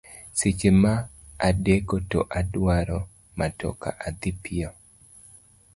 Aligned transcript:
Seche 0.37 0.69
ma 0.81 0.93
adeko 1.49 1.95
to 2.11 2.19
adwaro 2.39 2.99
matoka 3.39 3.87
adhi 4.07 4.31
piyo. 4.41 4.69